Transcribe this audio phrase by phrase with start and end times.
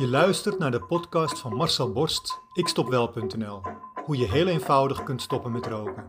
[0.00, 3.60] Je luistert naar de podcast van Marcel Borst, ikstopwel.nl.
[4.04, 6.04] Hoe je heel eenvoudig kunt stoppen met roken.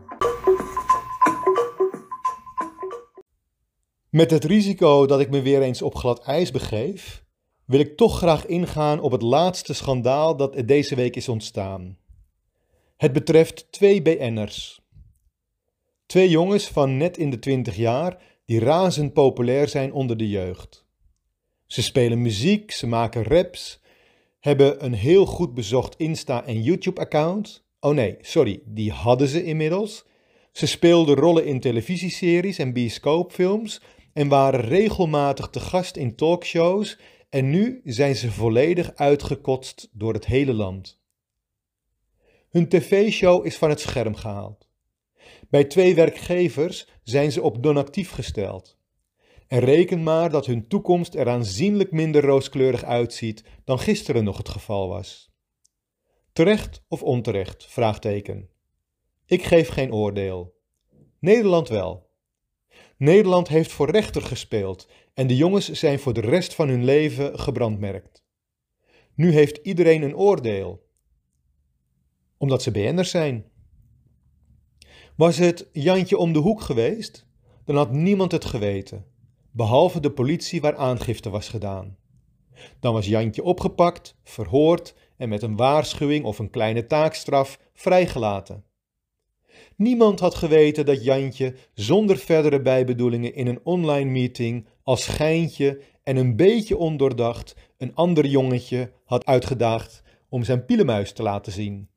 [4.10, 7.24] Met het risico dat ik me weer eens op glad ijs begeef,
[7.64, 11.98] wil ik toch graag ingaan op het laatste schandaal dat deze week is ontstaan.
[12.96, 14.80] Het betreft twee BN'ers.
[16.06, 20.86] Twee jongens van net in de 20 jaar die razend populair zijn onder de jeugd.
[21.66, 23.80] Ze spelen muziek, ze maken raps,
[24.42, 27.64] hebben een heel goed bezocht Insta- en YouTube-account.
[27.80, 30.04] Oh nee, sorry, die hadden ze inmiddels.
[30.52, 37.50] Ze speelden rollen in televisieseries en bioscoopfilms en waren regelmatig te gast in talkshows en
[37.50, 41.00] nu zijn ze volledig uitgekotst door het hele land.
[42.48, 44.68] Hun tv-show is van het scherm gehaald.
[45.50, 48.78] Bij twee werkgevers zijn ze op donactief gesteld.
[49.52, 54.48] En reken maar dat hun toekomst er aanzienlijk minder rooskleurig uitziet dan gisteren nog het
[54.48, 55.32] geval was.
[56.32, 57.66] Terecht of onterecht?
[57.66, 58.48] Vraagteken.
[59.26, 60.54] Ik geef geen oordeel.
[61.18, 62.10] Nederland wel.
[62.96, 67.38] Nederland heeft voor rechter gespeeld en de jongens zijn voor de rest van hun leven
[67.38, 68.24] gebrandmerkt.
[69.14, 70.88] Nu heeft iedereen een oordeel.
[72.38, 73.50] Omdat ze BN'ers zijn.
[75.16, 77.26] Was het Jantje om de hoek geweest,
[77.64, 79.11] dan had niemand het geweten,
[79.52, 81.96] behalve de politie waar aangifte was gedaan.
[82.80, 88.64] Dan was Jantje opgepakt, verhoord en met een waarschuwing of een kleine taakstraf vrijgelaten.
[89.76, 96.16] Niemand had geweten dat Jantje zonder verdere bijbedoelingen in een online meeting als geintje en
[96.16, 101.88] een beetje ondoordacht een ander jongetje had uitgedaagd om zijn pielemuis te laten zien.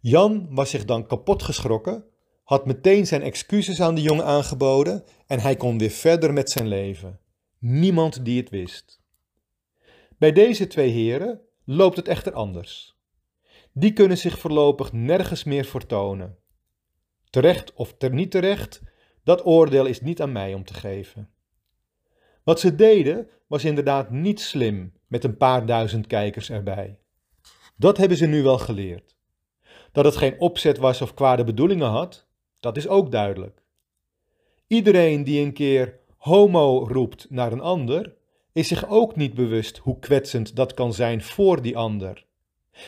[0.00, 2.04] Jan was zich dan kapot geschrokken,
[2.52, 6.68] had meteen zijn excuses aan de jongen aangeboden en hij kon weer verder met zijn
[6.68, 7.20] leven.
[7.58, 9.00] Niemand die het wist.
[10.18, 12.96] Bij deze twee heren loopt het echter anders.
[13.72, 16.38] Die kunnen zich voorlopig nergens meer vertonen.
[17.30, 18.82] Terecht of ter niet terecht,
[19.24, 21.30] dat oordeel is niet aan mij om te geven.
[22.42, 26.98] Wat ze deden was inderdaad niet slim met een paar duizend kijkers erbij.
[27.76, 29.16] Dat hebben ze nu wel geleerd.
[29.92, 32.30] Dat het geen opzet was of kwade bedoelingen had,
[32.62, 33.62] dat is ook duidelijk.
[34.66, 38.14] Iedereen die een keer homo roept naar een ander,
[38.52, 42.24] is zich ook niet bewust hoe kwetsend dat kan zijn voor die ander.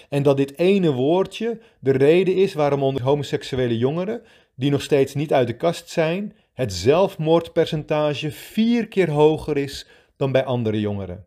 [0.08, 4.22] En dat dit ene woordje de reden is waarom onder homoseksuele jongeren,
[4.54, 9.86] die nog steeds niet uit de kast zijn, het zelfmoordpercentage vier keer hoger is
[10.16, 11.26] dan bij andere jongeren.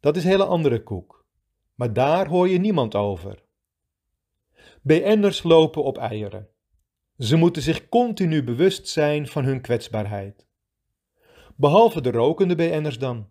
[0.00, 1.24] Dat is hele andere koek.
[1.74, 3.42] Maar daar hoor je niemand over.
[4.82, 6.48] BN'ers lopen op eieren.
[7.18, 10.46] Ze moeten zich continu bewust zijn van hun kwetsbaarheid.
[11.56, 13.26] Behalve de rokende BN'ers dan.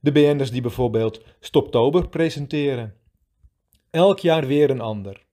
[0.00, 2.94] De BN'ers die bijvoorbeeld Stoptober presenteren.
[3.90, 5.26] Elk jaar weer een ander.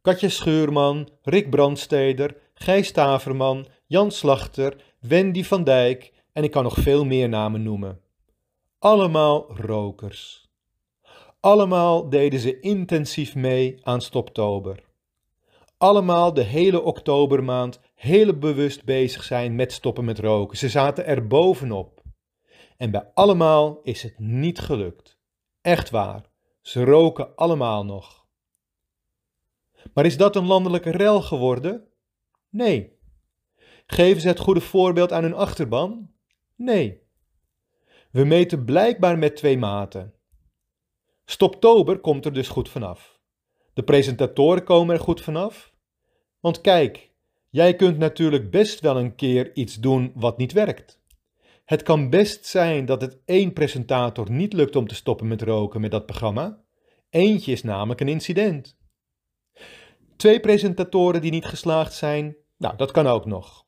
[0.00, 6.76] Katja Schuurman, Rick Brandsteder, Gijs Taverman, Jan Slachter, Wendy van Dijk en ik kan nog
[6.78, 8.00] veel meer namen noemen.
[8.78, 10.48] Allemaal rokers.
[11.40, 14.87] Allemaal deden ze intensief mee aan Stoptober.
[15.78, 20.58] Allemaal de hele oktobermaand heel bewust bezig zijn met stoppen met roken.
[20.58, 22.02] Ze zaten er bovenop.
[22.76, 25.18] En bij allemaal is het niet gelukt.
[25.60, 26.30] Echt waar.
[26.60, 28.26] Ze roken allemaal nog.
[29.94, 31.88] Maar is dat een landelijke rel geworden?
[32.50, 32.98] Nee.
[33.86, 36.10] Geven ze het goede voorbeeld aan hun achterban?
[36.56, 37.02] Nee.
[38.10, 40.14] We meten blijkbaar met twee maten.
[41.24, 43.17] Stoptober komt er dus goed vanaf.
[43.78, 45.72] De presentatoren komen er goed vanaf.
[46.40, 47.10] Want kijk,
[47.48, 51.00] jij kunt natuurlijk best wel een keer iets doen wat niet werkt.
[51.64, 55.80] Het kan best zijn dat het één presentator niet lukt om te stoppen met roken
[55.80, 56.64] met dat programma.
[57.10, 58.78] Eentje is namelijk een incident.
[60.16, 63.66] Twee presentatoren die niet geslaagd zijn, nou, dat kan ook nog.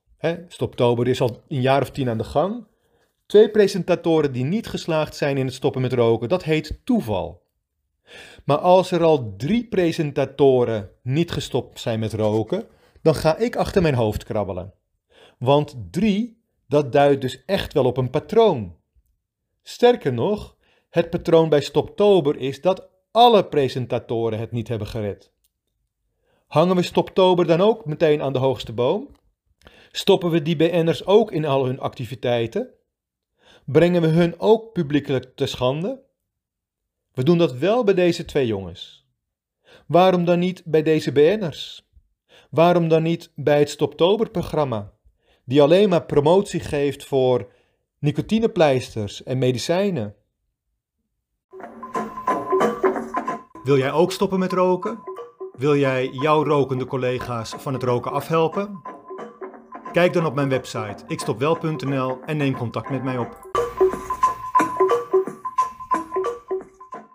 [0.48, 2.66] Stoptober is al een jaar of tien aan de gang.
[3.26, 7.48] Twee presentatoren die niet geslaagd zijn in het stoppen met roken, dat heet toeval.
[8.44, 12.66] Maar als er al drie presentatoren niet gestopt zijn met roken,
[13.02, 14.74] dan ga ik achter mijn hoofd krabbelen.
[15.38, 18.76] Want drie, dat duidt dus echt wel op een patroon.
[19.62, 20.56] Sterker nog,
[20.90, 25.32] het patroon bij Stoptober is dat alle presentatoren het niet hebben gered.
[26.46, 29.08] Hangen we Stoptober dan ook meteen aan de hoogste boom?
[29.92, 32.74] Stoppen we die BN'ers ook in al hun activiteiten?
[33.64, 36.02] Brengen we hun ook publiekelijk te schande?
[37.12, 39.06] We doen dat wel bij deze twee jongens.
[39.86, 41.88] Waarom dan niet bij deze BN'ers?
[42.50, 44.92] Waarom dan niet bij het Stoptober-programma,
[45.44, 47.52] die alleen maar promotie geeft voor
[47.98, 50.14] nicotinepleisters en medicijnen?
[53.62, 54.98] Wil jij ook stoppen met roken?
[55.52, 58.82] Wil jij jouw rokende collega's van het roken afhelpen?
[59.92, 63.49] Kijk dan op mijn website ikstopwel.nl en neem contact met mij op.